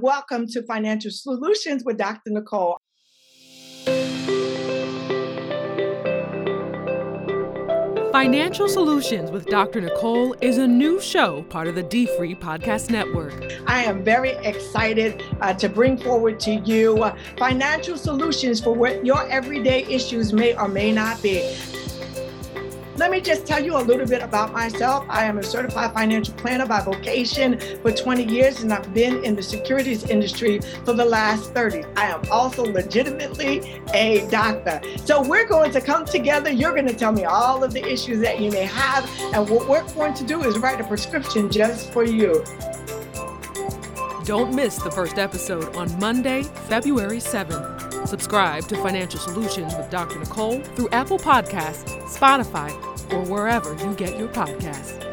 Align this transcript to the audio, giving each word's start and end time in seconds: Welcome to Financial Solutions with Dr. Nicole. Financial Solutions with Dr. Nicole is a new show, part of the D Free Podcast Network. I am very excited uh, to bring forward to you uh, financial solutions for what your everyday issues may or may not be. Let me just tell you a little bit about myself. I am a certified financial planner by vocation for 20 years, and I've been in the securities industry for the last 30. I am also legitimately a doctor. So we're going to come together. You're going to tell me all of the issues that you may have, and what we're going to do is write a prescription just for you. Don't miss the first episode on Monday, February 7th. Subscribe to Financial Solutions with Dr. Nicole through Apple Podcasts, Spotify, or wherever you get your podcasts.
Welcome 0.00 0.48
to 0.48 0.62
Financial 0.64 1.12
Solutions 1.12 1.84
with 1.84 1.98
Dr. 1.98 2.30
Nicole. 2.30 2.78
Financial 8.10 8.68
Solutions 8.68 9.30
with 9.30 9.46
Dr. 9.46 9.80
Nicole 9.80 10.34
is 10.40 10.58
a 10.58 10.66
new 10.66 11.00
show, 11.00 11.44
part 11.44 11.68
of 11.68 11.76
the 11.76 11.84
D 11.84 12.06
Free 12.16 12.34
Podcast 12.34 12.90
Network. 12.90 13.34
I 13.68 13.84
am 13.84 14.02
very 14.02 14.30
excited 14.30 15.22
uh, 15.40 15.54
to 15.54 15.68
bring 15.68 15.96
forward 15.96 16.40
to 16.40 16.54
you 16.56 17.04
uh, 17.04 17.16
financial 17.38 17.96
solutions 17.96 18.60
for 18.60 18.74
what 18.74 19.06
your 19.06 19.28
everyday 19.30 19.84
issues 19.84 20.32
may 20.32 20.56
or 20.56 20.66
may 20.66 20.90
not 20.90 21.22
be. 21.22 21.56
Let 22.96 23.10
me 23.10 23.20
just 23.20 23.44
tell 23.44 23.62
you 23.62 23.76
a 23.76 23.82
little 23.82 24.06
bit 24.06 24.22
about 24.22 24.52
myself. 24.52 25.04
I 25.08 25.24
am 25.24 25.38
a 25.38 25.42
certified 25.42 25.92
financial 25.92 26.32
planner 26.34 26.64
by 26.64 26.80
vocation 26.80 27.58
for 27.82 27.90
20 27.90 28.22
years, 28.22 28.62
and 28.62 28.72
I've 28.72 28.94
been 28.94 29.24
in 29.24 29.34
the 29.34 29.42
securities 29.42 30.04
industry 30.04 30.60
for 30.84 30.92
the 30.92 31.04
last 31.04 31.52
30. 31.52 31.84
I 31.96 32.06
am 32.06 32.22
also 32.30 32.64
legitimately 32.64 33.82
a 33.92 34.28
doctor. 34.30 34.80
So 35.04 35.22
we're 35.28 35.46
going 35.48 35.72
to 35.72 35.80
come 35.80 36.04
together. 36.04 36.52
You're 36.52 36.72
going 36.72 36.86
to 36.86 36.94
tell 36.94 37.10
me 37.10 37.24
all 37.24 37.64
of 37.64 37.72
the 37.72 37.84
issues 37.84 38.20
that 38.20 38.40
you 38.40 38.52
may 38.52 38.64
have, 38.64 39.10
and 39.34 39.48
what 39.50 39.68
we're 39.68 39.82
going 39.94 40.14
to 40.14 40.24
do 40.24 40.44
is 40.44 40.56
write 40.58 40.80
a 40.80 40.84
prescription 40.84 41.50
just 41.50 41.92
for 41.92 42.04
you. 42.04 42.44
Don't 44.24 44.54
miss 44.54 44.76
the 44.76 44.90
first 44.90 45.18
episode 45.18 45.74
on 45.74 45.98
Monday, 45.98 46.44
February 46.68 47.18
7th. 47.18 48.06
Subscribe 48.06 48.64
to 48.68 48.76
Financial 48.76 49.18
Solutions 49.18 49.74
with 49.74 49.90
Dr. 49.90 50.18
Nicole 50.18 50.60
through 50.60 50.88
Apple 50.90 51.18
Podcasts, 51.18 51.93
Spotify, 52.14 52.72
or 53.12 53.20
wherever 53.30 53.74
you 53.84 53.94
get 53.94 54.18
your 54.18 54.28
podcasts. 54.28 55.03